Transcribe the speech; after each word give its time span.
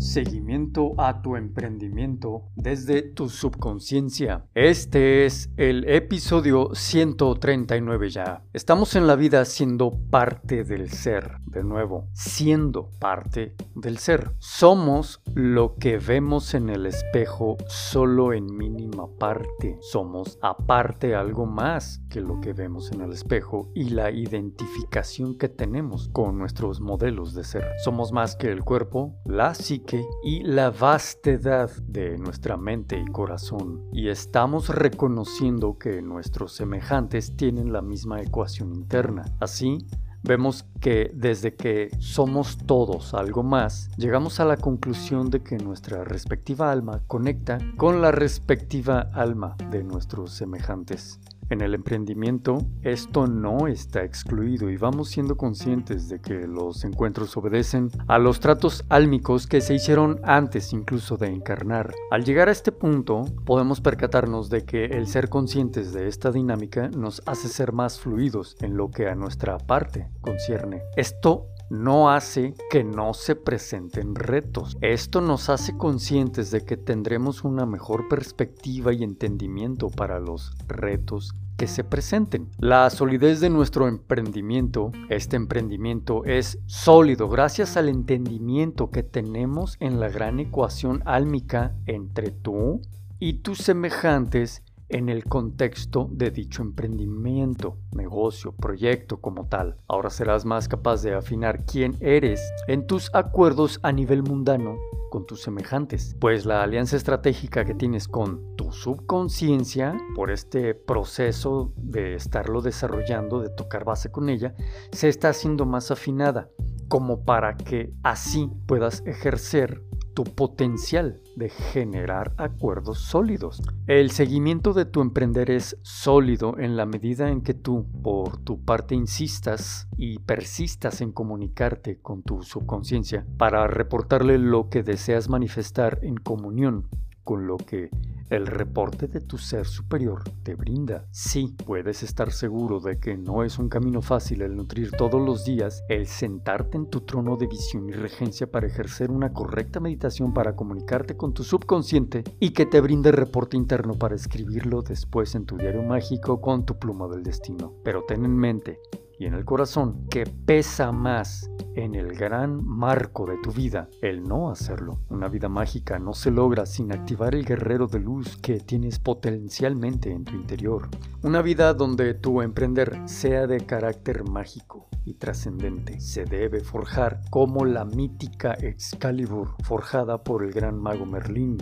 Seguimiento 0.00 0.94
a 0.96 1.20
tu 1.20 1.36
emprendimiento 1.36 2.44
desde 2.56 3.02
tu 3.02 3.28
subconsciencia. 3.28 4.46
Este 4.54 5.26
es 5.26 5.50
el 5.58 5.86
episodio 5.90 6.70
139 6.72 8.08
ya. 8.08 8.42
Estamos 8.54 8.96
en 8.96 9.06
la 9.06 9.14
vida 9.14 9.44
siendo 9.44 9.90
parte 10.08 10.64
del 10.64 10.88
ser. 10.88 11.36
De 11.44 11.64
nuevo, 11.64 12.08
siendo 12.14 12.88
parte 12.98 13.56
del 13.74 13.98
ser. 13.98 14.30
Somos 14.38 15.20
lo 15.34 15.74
que 15.74 15.98
vemos 15.98 16.54
en 16.54 16.70
el 16.70 16.86
espejo 16.86 17.58
solo 17.66 18.32
en 18.32 18.46
mínima 18.56 19.06
parte. 19.18 19.76
Somos 19.82 20.38
aparte 20.40 21.14
algo 21.14 21.44
más 21.44 22.00
que 22.08 22.22
lo 22.22 22.40
que 22.40 22.54
vemos 22.54 22.90
en 22.92 23.02
el 23.02 23.12
espejo 23.12 23.70
y 23.74 23.90
la 23.90 24.10
identificación 24.10 25.36
que 25.36 25.48
tenemos 25.48 26.08
con 26.08 26.38
nuestros 26.38 26.80
modelos 26.80 27.34
de 27.34 27.44
ser. 27.44 27.64
Somos 27.84 28.12
más 28.12 28.34
que 28.36 28.46
el 28.50 28.64
cuerpo, 28.64 29.14
la 29.26 29.54
psique 29.54 29.89
y 30.22 30.42
la 30.42 30.70
vastedad 30.70 31.70
de 31.82 32.18
nuestra 32.18 32.56
mente 32.56 32.98
y 32.98 33.10
corazón, 33.10 33.88
y 33.92 34.08
estamos 34.08 34.68
reconociendo 34.68 35.78
que 35.78 36.02
nuestros 36.02 36.52
semejantes 36.52 37.36
tienen 37.36 37.72
la 37.72 37.82
misma 37.82 38.20
ecuación 38.20 38.74
interna. 38.74 39.24
Así, 39.40 39.78
vemos 40.22 40.64
que 40.80 41.10
desde 41.14 41.54
que 41.54 41.90
somos 41.98 42.58
todos 42.58 43.14
algo 43.14 43.42
más, 43.42 43.88
llegamos 43.96 44.40
a 44.40 44.44
la 44.44 44.56
conclusión 44.56 45.30
de 45.30 45.42
que 45.42 45.56
nuestra 45.56 46.04
respectiva 46.04 46.70
alma 46.70 47.02
conecta 47.06 47.58
con 47.76 48.02
la 48.02 48.12
respectiva 48.12 49.10
alma 49.12 49.56
de 49.70 49.82
nuestros 49.82 50.32
semejantes. 50.32 51.20
En 51.50 51.60
el 51.62 51.74
emprendimiento 51.74 52.58
esto 52.82 53.26
no 53.26 53.66
está 53.66 54.04
excluido 54.04 54.70
y 54.70 54.76
vamos 54.76 55.08
siendo 55.08 55.36
conscientes 55.36 56.08
de 56.08 56.20
que 56.20 56.46
los 56.46 56.84
encuentros 56.84 57.36
obedecen 57.36 57.90
a 58.06 58.18
los 58.18 58.38
tratos 58.38 58.84
álmicos 58.88 59.48
que 59.48 59.60
se 59.60 59.74
hicieron 59.74 60.20
antes 60.22 60.72
incluso 60.72 61.16
de 61.16 61.26
encarnar. 61.26 61.92
Al 62.12 62.24
llegar 62.24 62.48
a 62.48 62.52
este 62.52 62.70
punto 62.70 63.24
podemos 63.44 63.80
percatarnos 63.80 64.48
de 64.48 64.64
que 64.64 64.84
el 64.84 65.08
ser 65.08 65.28
conscientes 65.28 65.92
de 65.92 66.06
esta 66.06 66.30
dinámica 66.30 66.88
nos 66.88 67.20
hace 67.26 67.48
ser 67.48 67.72
más 67.72 67.98
fluidos 67.98 68.56
en 68.60 68.76
lo 68.76 68.92
que 68.92 69.08
a 69.08 69.16
nuestra 69.16 69.58
parte 69.58 70.08
concierne. 70.20 70.82
Esto 70.96 71.48
no 71.70 72.10
hace 72.10 72.54
que 72.68 72.84
no 72.84 73.14
se 73.14 73.36
presenten 73.36 74.14
retos. 74.14 74.76
Esto 74.80 75.20
nos 75.20 75.48
hace 75.48 75.76
conscientes 75.76 76.50
de 76.50 76.64
que 76.64 76.76
tendremos 76.76 77.44
una 77.44 77.64
mejor 77.64 78.08
perspectiva 78.08 78.92
y 78.92 79.04
entendimiento 79.04 79.88
para 79.88 80.18
los 80.18 80.52
retos 80.66 81.32
que 81.56 81.66
se 81.66 81.84
presenten. 81.84 82.48
La 82.58 82.90
solidez 82.90 83.40
de 83.40 83.50
nuestro 83.50 83.86
emprendimiento, 83.86 84.92
este 85.10 85.36
emprendimiento 85.36 86.24
es 86.24 86.58
sólido 86.66 87.28
gracias 87.28 87.76
al 87.76 87.88
entendimiento 87.88 88.90
que 88.90 89.02
tenemos 89.02 89.76
en 89.78 90.00
la 90.00 90.08
gran 90.08 90.40
ecuación 90.40 91.02
álmica 91.04 91.76
entre 91.86 92.30
tú 92.30 92.80
y 93.18 93.34
tus 93.34 93.58
semejantes 93.58 94.62
en 94.90 95.08
el 95.08 95.24
contexto 95.24 96.08
de 96.12 96.30
dicho 96.30 96.62
emprendimiento, 96.62 97.78
negocio, 97.92 98.52
proyecto 98.52 99.20
como 99.20 99.46
tal. 99.46 99.76
Ahora 99.88 100.10
serás 100.10 100.44
más 100.44 100.68
capaz 100.68 101.02
de 101.02 101.14
afinar 101.14 101.64
quién 101.64 101.96
eres 102.00 102.40
en 102.68 102.86
tus 102.86 103.10
acuerdos 103.14 103.80
a 103.82 103.92
nivel 103.92 104.22
mundano 104.22 104.76
con 105.10 105.26
tus 105.26 105.42
semejantes, 105.42 106.16
pues 106.20 106.46
la 106.46 106.62
alianza 106.62 106.96
estratégica 106.96 107.64
que 107.64 107.74
tienes 107.74 108.08
con 108.08 108.56
tu 108.56 108.72
subconsciencia, 108.72 109.98
por 110.14 110.30
este 110.30 110.74
proceso 110.74 111.72
de 111.76 112.14
estarlo 112.14 112.62
desarrollando, 112.62 113.40
de 113.40 113.50
tocar 113.50 113.84
base 113.84 114.10
con 114.10 114.28
ella, 114.28 114.54
se 114.92 115.08
está 115.08 115.30
haciendo 115.30 115.66
más 115.66 115.90
afinada, 115.90 116.48
como 116.88 117.24
para 117.24 117.56
que 117.56 117.92
así 118.02 118.50
puedas 118.66 119.02
ejercer 119.04 119.82
tu 120.14 120.24
potencial 120.24 121.20
de 121.40 121.48
generar 121.48 122.32
acuerdos 122.36 123.00
sólidos. 123.00 123.60
El 123.88 124.12
seguimiento 124.12 124.72
de 124.72 124.84
tu 124.84 125.00
emprender 125.00 125.50
es 125.50 125.76
sólido 125.82 126.56
en 126.58 126.76
la 126.76 126.86
medida 126.86 127.30
en 127.30 127.40
que 127.40 127.54
tú, 127.54 127.86
por 128.02 128.36
tu 128.36 128.64
parte, 128.64 128.94
insistas 128.94 129.88
y 129.96 130.20
persistas 130.20 131.00
en 131.00 131.10
comunicarte 131.10 131.98
con 131.98 132.22
tu 132.22 132.42
subconsciencia 132.42 133.26
para 133.38 133.66
reportarle 133.66 134.38
lo 134.38 134.68
que 134.68 134.84
deseas 134.84 135.28
manifestar 135.28 135.98
en 136.02 136.16
comunión 136.16 136.86
con 137.24 137.46
lo 137.46 137.56
que 137.56 137.90
el 138.30 138.46
reporte 138.46 139.08
de 139.08 139.20
tu 139.20 139.38
ser 139.38 139.66
superior 139.66 140.22
te 140.42 140.54
brinda. 140.54 141.06
Sí, 141.10 141.54
puedes 141.66 142.02
estar 142.02 142.32
seguro 142.32 142.80
de 142.80 142.98
que 142.98 143.16
no 143.16 143.42
es 143.42 143.58
un 143.58 143.68
camino 143.68 144.00
fácil 144.02 144.42
el 144.42 144.56
nutrir 144.56 144.92
todos 144.92 145.20
los 145.20 145.44
días, 145.44 145.82
el 145.88 146.06
sentarte 146.06 146.76
en 146.76 146.88
tu 146.88 147.02
trono 147.02 147.36
de 147.36 147.48
visión 147.48 147.88
y 147.88 147.92
regencia 147.92 148.50
para 148.50 148.66
ejercer 148.66 149.10
una 149.10 149.32
correcta 149.32 149.80
meditación 149.80 150.32
para 150.32 150.54
comunicarte 150.54 151.16
con 151.16 151.34
tu 151.34 151.42
subconsciente 151.42 152.24
y 152.38 152.50
que 152.50 152.66
te 152.66 152.80
brinde 152.80 153.12
reporte 153.12 153.56
interno 153.56 153.94
para 153.94 154.14
escribirlo 154.14 154.82
después 154.82 155.34
en 155.34 155.44
tu 155.44 155.56
diario 155.56 155.82
mágico 155.82 156.40
con 156.40 156.64
tu 156.64 156.78
pluma 156.78 157.08
del 157.08 157.22
destino. 157.22 157.74
Pero 157.82 158.04
ten 158.06 158.24
en 158.24 158.36
mente, 158.36 158.78
y 159.20 159.26
en 159.26 159.34
el 159.34 159.44
corazón 159.44 160.06
que 160.08 160.24
pesa 160.24 160.92
más 160.92 161.50
en 161.76 161.94
el 161.94 162.14
gran 162.14 162.66
marco 162.66 163.26
de 163.26 163.36
tu 163.42 163.52
vida 163.52 163.90
el 164.00 164.24
no 164.24 164.50
hacerlo. 164.50 164.98
Una 165.10 165.28
vida 165.28 165.50
mágica 165.50 165.98
no 165.98 166.14
se 166.14 166.30
logra 166.30 166.64
sin 166.64 166.90
activar 166.90 167.34
el 167.34 167.44
guerrero 167.44 167.86
de 167.86 168.00
luz 168.00 168.38
que 168.38 168.60
tienes 168.60 168.98
potencialmente 168.98 170.10
en 170.10 170.24
tu 170.24 170.32
interior. 170.34 170.88
Una 171.22 171.42
vida 171.42 171.74
donde 171.74 172.14
tu 172.14 172.40
emprender 172.40 172.98
sea 173.04 173.46
de 173.46 173.60
carácter 173.60 174.24
mágico 174.24 174.88
y 175.04 175.12
trascendente 175.12 176.00
se 176.00 176.24
debe 176.24 176.60
forjar 176.60 177.20
como 177.28 177.66
la 177.66 177.84
mítica 177.84 178.54
Excalibur 178.54 179.54
forjada 179.64 180.24
por 180.24 180.42
el 180.42 180.50
gran 180.50 180.80
mago 180.80 181.04
Merlín. 181.04 181.58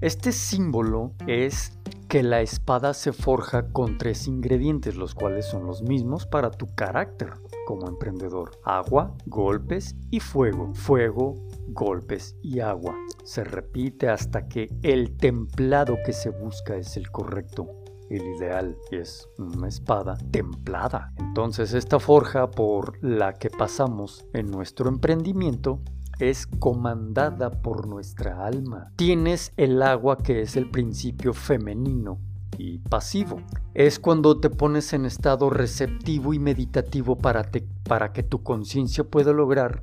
Este 0.00 0.32
símbolo 0.32 1.12
es 1.26 1.78
que 2.10 2.24
la 2.24 2.40
espada 2.40 2.92
se 2.92 3.12
forja 3.12 3.70
con 3.70 3.96
tres 3.96 4.26
ingredientes, 4.26 4.96
los 4.96 5.14
cuales 5.14 5.46
son 5.46 5.64
los 5.64 5.82
mismos 5.82 6.26
para 6.26 6.50
tu 6.50 6.66
carácter 6.74 7.34
como 7.66 7.86
emprendedor. 7.86 8.50
Agua, 8.64 9.14
golpes 9.26 9.94
y 10.10 10.18
fuego. 10.18 10.74
Fuego, 10.74 11.34
golpes 11.68 12.34
y 12.42 12.58
agua. 12.58 12.96
Se 13.22 13.44
repite 13.44 14.08
hasta 14.08 14.48
que 14.48 14.68
el 14.82 15.16
templado 15.18 15.98
que 16.04 16.12
se 16.12 16.30
busca 16.30 16.74
es 16.74 16.96
el 16.96 17.12
correcto. 17.12 17.68
El 18.08 18.22
ideal 18.26 18.76
es 18.90 19.28
una 19.38 19.68
espada 19.68 20.18
templada. 20.32 21.12
Entonces 21.16 21.74
esta 21.74 22.00
forja 22.00 22.50
por 22.50 22.98
la 23.04 23.34
que 23.34 23.50
pasamos 23.50 24.26
en 24.32 24.50
nuestro 24.50 24.88
emprendimiento 24.88 25.80
es 26.20 26.46
comandada 26.46 27.50
por 27.50 27.86
nuestra 27.86 28.44
alma. 28.46 28.92
Tienes 28.96 29.52
el 29.56 29.82
agua 29.82 30.18
que 30.18 30.42
es 30.42 30.56
el 30.56 30.70
principio 30.70 31.32
femenino 31.32 32.18
y 32.58 32.78
pasivo. 32.78 33.40
Es 33.74 33.98
cuando 33.98 34.38
te 34.38 34.50
pones 34.50 34.92
en 34.92 35.06
estado 35.06 35.50
receptivo 35.50 36.34
y 36.34 36.38
meditativo 36.38 37.16
para, 37.16 37.50
para 37.84 38.12
que 38.12 38.22
tu 38.22 38.42
conciencia 38.42 39.04
pueda 39.04 39.32
lograr 39.32 39.82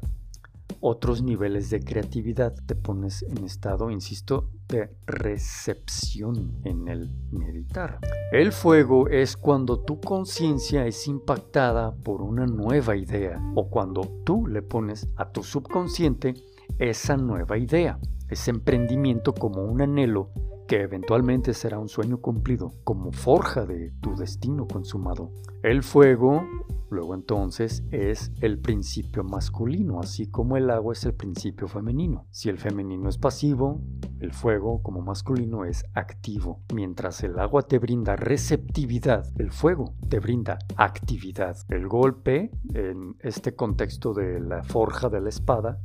otros 0.79 1.23
niveles 1.23 1.69
de 1.69 1.79
creatividad. 1.79 2.53
Te 2.65 2.75
pones 2.75 3.23
en 3.23 3.43
estado, 3.43 3.89
insisto, 3.89 4.49
de 4.67 4.89
recepción 5.05 6.59
en 6.63 6.87
el 6.87 7.09
meditar. 7.31 7.99
El 8.31 8.51
fuego 8.51 9.07
es 9.07 9.37
cuando 9.37 9.79
tu 9.79 9.99
conciencia 9.99 10.85
es 10.85 11.07
impactada 11.07 11.95
por 11.95 12.21
una 12.21 12.45
nueva 12.45 12.95
idea 12.95 13.39
o 13.55 13.69
cuando 13.69 14.01
tú 14.25 14.47
le 14.47 14.61
pones 14.61 15.07
a 15.15 15.31
tu 15.31 15.43
subconsciente 15.43 16.33
esa 16.79 17.17
nueva 17.17 17.57
idea, 17.57 17.99
ese 18.29 18.51
emprendimiento 18.51 19.33
como 19.33 19.63
un 19.63 19.81
anhelo 19.81 20.31
que 20.67 20.81
eventualmente 20.81 21.53
será 21.53 21.79
un 21.79 21.87
sueño 21.87 22.19
cumplido, 22.19 22.73
como 22.83 23.11
forja 23.11 23.65
de 23.65 23.93
tu 24.01 24.15
destino 24.15 24.67
consumado. 24.67 25.31
El 25.63 25.81
fuego, 25.81 26.45
luego 26.89 27.15
entonces, 27.15 27.83
es 27.91 28.31
el 28.41 28.59
principio 28.59 29.23
masculino, 29.23 29.99
así 29.99 30.29
como 30.29 30.57
el 30.57 30.69
agua 30.69 30.93
es 30.93 31.05
el 31.05 31.13
principio 31.13 31.67
femenino. 31.67 32.27
Si 32.31 32.49
el 32.49 32.57
femenino 32.57 33.09
es 33.09 33.17
pasivo, 33.17 33.81
el 34.19 34.33
fuego 34.33 34.81
como 34.83 35.01
masculino 35.01 35.65
es 35.65 35.85
activo. 35.93 36.61
Mientras 36.73 37.23
el 37.23 37.39
agua 37.39 37.61
te 37.63 37.79
brinda 37.79 38.15
receptividad, 38.15 39.25
el 39.39 39.51
fuego 39.51 39.95
te 40.09 40.19
brinda 40.19 40.59
actividad. 40.75 41.57
El 41.69 41.87
golpe, 41.87 42.51
en 42.73 43.15
este 43.19 43.55
contexto 43.55 44.13
de 44.13 44.39
la 44.39 44.63
forja 44.63 45.09
de 45.09 45.21
la 45.21 45.29
espada, 45.29 45.79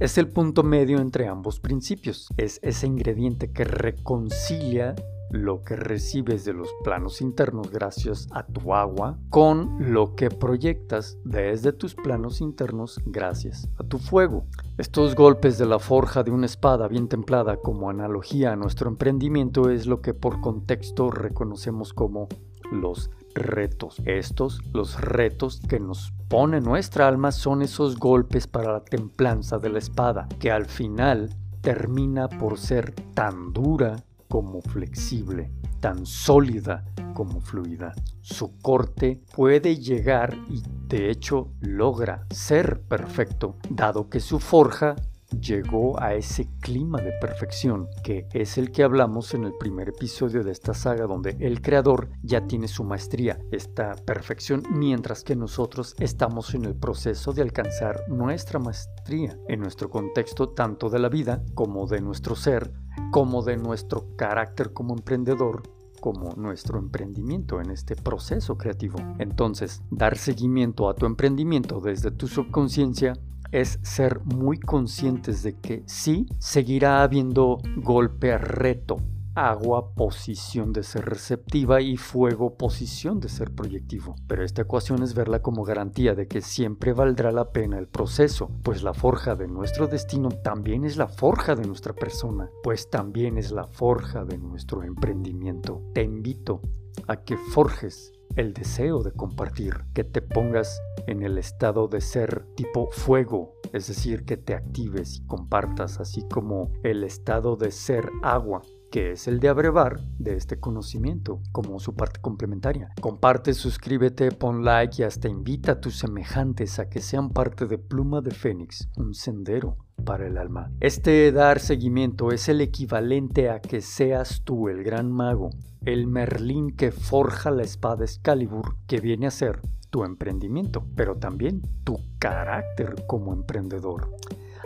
es 0.00 0.16
el 0.16 0.28
punto 0.28 0.62
medio 0.62 1.00
entre 1.00 1.26
ambos 1.26 1.58
principios. 1.60 2.28
Es 2.36 2.60
ese 2.62 2.86
ingrediente 2.86 3.50
que 3.50 3.64
reconcilia 3.64 4.94
lo 5.30 5.62
que 5.62 5.76
recibes 5.76 6.44
de 6.44 6.54
los 6.54 6.68
planos 6.84 7.20
internos 7.20 7.70
gracias 7.70 8.28
a 8.30 8.46
tu 8.46 8.72
agua 8.74 9.18
con 9.28 9.92
lo 9.92 10.14
que 10.14 10.30
proyectas 10.30 11.18
desde 11.24 11.72
tus 11.72 11.94
planos 11.94 12.40
internos 12.40 13.00
gracias 13.04 13.68
a 13.76 13.84
tu 13.84 13.98
fuego. 13.98 14.44
Estos 14.78 15.14
golpes 15.14 15.58
de 15.58 15.66
la 15.66 15.78
forja 15.78 16.22
de 16.22 16.30
una 16.30 16.46
espada 16.46 16.88
bien 16.88 17.08
templada 17.08 17.56
como 17.56 17.90
analogía 17.90 18.52
a 18.52 18.56
nuestro 18.56 18.88
emprendimiento 18.88 19.68
es 19.68 19.86
lo 19.86 20.00
que 20.00 20.14
por 20.14 20.40
contexto 20.40 21.10
reconocemos 21.10 21.92
como 21.92 22.28
los 22.70 23.10
retos. 23.38 24.00
Estos, 24.04 24.60
los 24.72 25.00
retos 25.00 25.60
que 25.68 25.80
nos 25.80 26.12
pone 26.28 26.60
nuestra 26.60 27.08
alma 27.08 27.32
son 27.32 27.62
esos 27.62 27.98
golpes 27.98 28.46
para 28.46 28.72
la 28.72 28.84
templanza 28.84 29.58
de 29.58 29.70
la 29.70 29.78
espada, 29.78 30.28
que 30.38 30.50
al 30.50 30.66
final 30.66 31.30
termina 31.60 32.28
por 32.28 32.58
ser 32.58 32.92
tan 33.14 33.52
dura 33.52 33.96
como 34.28 34.60
flexible, 34.60 35.50
tan 35.80 36.06
sólida 36.06 36.84
como 37.14 37.40
fluida. 37.40 37.94
Su 38.20 38.58
corte 38.58 39.22
puede 39.34 39.76
llegar 39.76 40.36
y 40.48 40.62
de 40.86 41.10
hecho 41.10 41.48
logra 41.60 42.26
ser 42.30 42.80
perfecto, 42.82 43.56
dado 43.70 44.08
que 44.08 44.20
su 44.20 44.38
forja 44.38 44.96
llegó 45.30 46.00
a 46.00 46.14
ese 46.14 46.48
clima 46.60 47.00
de 47.00 47.12
perfección, 47.20 47.88
que 48.02 48.26
es 48.32 48.58
el 48.58 48.70
que 48.70 48.82
hablamos 48.82 49.34
en 49.34 49.44
el 49.44 49.54
primer 49.58 49.90
episodio 49.90 50.42
de 50.42 50.52
esta 50.52 50.74
saga, 50.74 51.06
donde 51.06 51.36
el 51.40 51.60
creador 51.60 52.10
ya 52.22 52.46
tiene 52.46 52.68
su 52.68 52.84
maestría, 52.84 53.38
esta 53.50 53.94
perfección, 53.94 54.62
mientras 54.70 55.22
que 55.24 55.36
nosotros 55.36 55.94
estamos 55.98 56.54
en 56.54 56.64
el 56.64 56.74
proceso 56.74 57.32
de 57.32 57.42
alcanzar 57.42 58.04
nuestra 58.08 58.58
maestría 58.58 59.38
en 59.48 59.60
nuestro 59.60 59.90
contexto 59.90 60.50
tanto 60.50 60.88
de 60.88 60.98
la 60.98 61.08
vida 61.08 61.42
como 61.54 61.86
de 61.86 62.00
nuestro 62.00 62.34
ser, 62.34 62.72
como 63.10 63.42
de 63.42 63.56
nuestro 63.56 64.16
carácter 64.16 64.72
como 64.72 64.94
emprendedor 64.94 65.62
como 66.00 66.32
nuestro 66.36 66.78
emprendimiento 66.78 67.60
en 67.60 67.70
este 67.70 67.96
proceso 67.96 68.56
creativo. 68.56 68.98
Entonces, 69.18 69.82
dar 69.90 70.16
seguimiento 70.16 70.88
a 70.88 70.94
tu 70.94 71.06
emprendimiento 71.06 71.80
desde 71.80 72.10
tu 72.10 72.28
subconsciencia 72.28 73.14
es 73.52 73.78
ser 73.82 74.20
muy 74.24 74.58
conscientes 74.58 75.42
de 75.42 75.56
que 75.56 75.82
sí 75.86 76.26
seguirá 76.38 77.02
habiendo 77.02 77.58
golpe 77.76 78.36
reto, 78.38 78.96
agua 79.34 79.94
posición 79.94 80.72
de 80.72 80.82
ser 80.82 81.04
receptiva 81.04 81.80
y 81.80 81.96
fuego 81.96 82.56
posición 82.56 83.20
de 83.20 83.28
ser 83.28 83.52
proyectivo. 83.52 84.16
Pero 84.26 84.42
esta 84.44 84.62
ecuación 84.62 85.02
es 85.02 85.14
verla 85.14 85.42
como 85.42 85.62
garantía 85.62 86.14
de 86.14 86.26
que 86.26 86.40
siempre 86.40 86.92
valdrá 86.92 87.30
la 87.30 87.52
pena 87.52 87.78
el 87.78 87.86
proceso, 87.86 88.50
pues 88.62 88.82
la 88.82 88.94
forja 88.94 89.36
de 89.36 89.46
nuestro 89.46 89.86
destino 89.86 90.30
también 90.30 90.84
es 90.84 90.96
la 90.96 91.06
forja 91.06 91.54
de 91.54 91.66
nuestra 91.66 91.92
persona, 91.92 92.50
pues 92.62 92.90
también 92.90 93.38
es 93.38 93.52
la 93.52 93.66
forja 93.66 94.24
de 94.24 94.38
nuestro 94.38 94.82
emprendimiento. 94.82 95.82
Te 95.94 96.02
invito 96.02 96.60
a 97.06 97.22
que 97.22 97.36
forjes 97.36 98.12
el 98.38 98.54
deseo 98.54 99.02
de 99.02 99.10
compartir, 99.10 99.74
que 99.92 100.04
te 100.04 100.22
pongas 100.22 100.80
en 101.08 101.24
el 101.24 101.38
estado 101.38 101.88
de 101.88 102.00
ser 102.00 102.46
tipo 102.54 102.88
fuego, 102.92 103.54
es 103.72 103.88
decir, 103.88 104.24
que 104.24 104.36
te 104.36 104.54
actives 104.54 105.16
y 105.16 105.26
compartas, 105.26 105.98
así 105.98 106.22
como 106.32 106.70
el 106.84 107.02
estado 107.02 107.56
de 107.56 107.72
ser 107.72 108.08
agua, 108.22 108.62
que 108.92 109.10
es 109.10 109.26
el 109.26 109.40
de 109.40 109.48
abrevar 109.48 109.98
de 110.18 110.36
este 110.36 110.60
conocimiento 110.60 111.42
como 111.50 111.80
su 111.80 111.96
parte 111.96 112.20
complementaria. 112.20 112.92
Comparte, 113.00 113.54
suscríbete, 113.54 114.30
pon 114.30 114.64
like 114.64 115.02
y 115.02 115.04
hasta 115.04 115.28
invita 115.28 115.72
a 115.72 115.80
tus 115.80 115.98
semejantes 115.98 116.78
a 116.78 116.88
que 116.88 117.00
sean 117.00 117.30
parte 117.30 117.66
de 117.66 117.78
Pluma 117.78 118.20
de 118.20 118.30
Fénix, 118.30 118.88
un 118.96 119.14
sendero 119.14 119.87
para 120.04 120.26
el 120.26 120.38
alma. 120.38 120.70
Este 120.80 121.30
dar 121.32 121.60
seguimiento 121.60 122.32
es 122.32 122.48
el 122.48 122.60
equivalente 122.60 123.50
a 123.50 123.60
que 123.60 123.80
seas 123.80 124.42
tú 124.44 124.68
el 124.68 124.82
gran 124.82 125.10
mago, 125.10 125.50
el 125.84 126.06
Merlín 126.06 126.74
que 126.76 126.92
forja 126.92 127.50
la 127.50 127.62
espada 127.62 128.04
Excalibur 128.04 128.76
que 128.86 129.00
viene 129.00 129.26
a 129.26 129.30
ser 129.30 129.60
tu 129.90 130.04
emprendimiento, 130.04 130.84
pero 130.94 131.16
también 131.16 131.62
tu 131.84 131.98
carácter 132.18 133.04
como 133.06 133.32
emprendedor. 133.32 134.10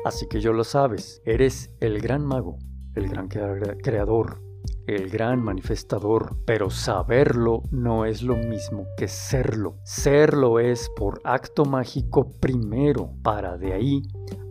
Así 0.04 0.26
que 0.28 0.40
yo 0.40 0.52
lo 0.52 0.64
sabes, 0.64 1.22
eres 1.24 1.70
el 1.80 2.00
gran 2.00 2.26
mago, 2.26 2.58
el 2.94 3.08
gran 3.08 3.28
creador, 3.28 4.40
el 4.86 5.10
gran 5.10 5.42
manifestador, 5.42 6.36
pero 6.44 6.70
saberlo 6.70 7.62
no 7.70 8.04
es 8.04 8.22
lo 8.22 8.36
mismo 8.36 8.86
que 8.96 9.06
serlo. 9.06 9.76
Serlo 9.84 10.58
es 10.58 10.90
por 10.96 11.20
acto 11.24 11.64
mágico 11.64 12.30
primero, 12.40 13.12
para 13.22 13.56
de 13.56 13.74
ahí 13.74 14.02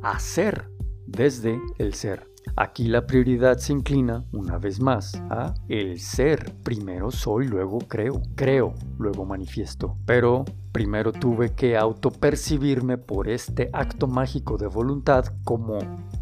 hacer 0.02 0.71
desde 1.12 1.60
el 1.78 1.94
ser. 1.94 2.28
Aquí 2.56 2.88
la 2.88 3.06
prioridad 3.06 3.58
se 3.58 3.74
inclina, 3.74 4.26
una 4.32 4.58
vez 4.58 4.80
más, 4.80 5.16
a 5.30 5.54
el 5.70 6.00
ser. 6.00 6.52
Primero 6.64 7.12
soy, 7.12 7.48
luego 7.48 7.80
creo. 7.80 8.22
Creo, 8.36 8.74
luego 8.98 9.26
manifiesto. 9.26 9.98
Pero 10.06 10.46
primero 10.72 11.12
tuve 11.12 11.54
que 11.54 11.78
autopercibirme 11.78 12.98
por 12.98 13.30
este 13.30 13.70
acto 13.74 14.08
mágico 14.08 14.58
de 14.58 14.68
voluntad 14.68 15.26
como 15.44 15.80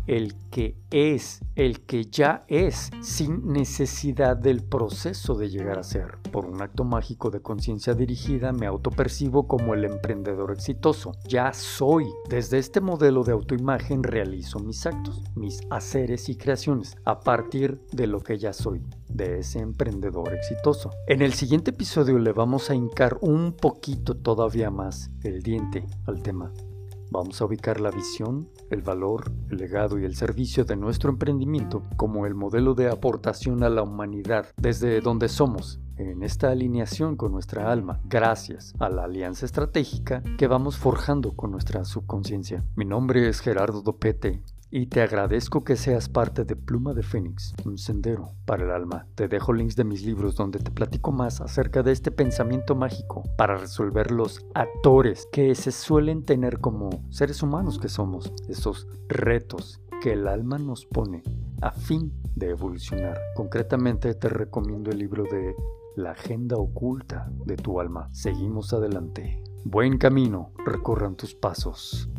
el 0.07 0.33
que 0.49 0.75
es, 0.89 1.41
el 1.55 1.81
que 1.81 2.05
ya 2.05 2.43
es, 2.47 2.89
sin 3.01 3.47
necesidad 3.47 4.35
del 4.35 4.63
proceso 4.63 5.35
de 5.35 5.49
llegar 5.49 5.77
a 5.77 5.83
ser. 5.83 6.17
Por 6.31 6.45
un 6.45 6.61
acto 6.63 6.83
mágico 6.83 7.29
de 7.29 7.41
conciencia 7.41 7.93
dirigida 7.93 8.51
me 8.51 8.65
autopercibo 8.65 9.47
como 9.47 9.75
el 9.75 9.85
emprendedor 9.85 10.51
exitoso. 10.51 11.11
Ya 11.27 11.53
soy. 11.53 12.07
Desde 12.27 12.57
este 12.57 12.81
modelo 12.81 13.23
de 13.23 13.33
autoimagen 13.33 14.01
realizo 14.01 14.59
mis 14.59 14.85
actos, 14.87 15.21
mis 15.35 15.61
haceres 15.69 16.27
y 16.29 16.35
creaciones 16.35 16.97
a 17.05 17.19
partir 17.19 17.79
de 17.91 18.07
lo 18.07 18.21
que 18.21 18.39
ya 18.39 18.51
soy 18.51 18.81
de 19.09 19.39
ese 19.39 19.59
emprendedor 19.59 20.33
exitoso. 20.33 20.91
En 21.07 21.21
el 21.21 21.33
siguiente 21.33 21.71
episodio 21.71 22.17
le 22.19 22.31
vamos 22.31 22.69
a 22.69 22.75
hincar 22.75 23.17
un 23.21 23.53
poquito 23.53 24.15
todavía 24.15 24.71
más 24.71 25.09
el 25.23 25.41
diente 25.41 25.85
al 26.05 26.21
tema. 26.21 26.53
Vamos 27.11 27.41
a 27.41 27.45
ubicar 27.45 27.81
la 27.81 27.89
visión, 27.89 28.49
el 28.69 28.83
valor, 28.83 29.31
el 29.49 29.57
legado 29.57 29.97
y 29.97 30.05
el 30.05 30.15
servicio 30.15 30.63
de 30.63 30.75
nuestro 30.75 31.09
emprendimiento 31.09 31.81
como 31.97 32.27
el 32.27 32.35
modelo 32.35 32.75
de 32.75 32.87
aportación 32.87 33.63
a 33.63 33.69
la 33.69 33.81
humanidad 33.81 34.47
desde 34.57 35.01
donde 35.01 35.27
somos, 35.27 35.79
en 35.97 36.23
esta 36.23 36.51
alineación 36.51 37.17
con 37.17 37.31
nuestra 37.31 37.71
alma, 37.71 37.99
gracias 38.05 38.73
a 38.79 38.89
la 38.89 39.03
alianza 39.03 39.45
estratégica 39.45 40.23
que 40.37 40.47
vamos 40.47 40.77
forjando 40.77 41.35
con 41.35 41.51
nuestra 41.51 41.83
subconsciencia. 41.83 42.63
Mi 42.75 42.85
nombre 42.85 43.27
es 43.27 43.41
Gerardo 43.41 43.81
Dopete 43.81 44.43
y 44.71 44.87
te 44.87 45.01
agradezco 45.01 45.63
que 45.63 45.75
seas 45.75 46.09
parte 46.09 46.45
de 46.45 46.55
Pluma 46.55 46.93
de 46.93 47.01
Fénix, 47.01 47.53
un 47.65 47.77
sendero 47.77 48.33
para 48.45 48.65
el 48.65 48.71
alma. 48.71 49.07
Te 49.15 49.27
dejo 49.27 49.53
links 49.53 49.75
de 49.75 49.83
mis 49.83 50.03
libros 50.03 50.35
donde 50.35 50.59
te 50.59 50.71
platico 50.71 51.11
más 51.11 51.41
acerca 51.41 51.81
de 51.81 51.91
este 51.91 52.11
pensamiento 52.11 52.75
mágico 52.75 53.23
para 53.37 53.57
resolver 53.57 54.11
los 54.11 54.45
actores 54.53 55.27
que 55.31 55.55
se 55.55 55.71
suelen 55.71 56.23
tener 56.23 56.59
como 56.59 56.89
seres 57.09 57.41
humanos 57.41 57.79
que 57.79 57.89
somos, 57.89 58.31
esos 58.47 58.87
retos 59.07 59.81
que 60.01 60.13
el 60.13 60.27
alma 60.27 60.59
nos 60.59 60.85
pone 60.85 61.23
a 61.61 61.71
fin 61.71 62.13
de 62.35 62.51
evolucionar. 62.51 63.17
Concretamente 63.35 64.13
te 64.13 64.29
recomiendo 64.29 64.91
el 64.91 64.99
libro 64.99 65.23
de 65.23 65.55
La 65.95 66.11
agenda 66.11 66.57
oculta 66.57 67.29
de 67.45 67.57
tu 67.57 67.79
alma. 67.81 68.09
Seguimos 68.13 68.71
adelante. 68.71 69.41
Buen 69.65 69.97
camino 69.97 70.53
recorran 70.65 71.15
tus 71.15 71.35
pasos. 71.35 72.09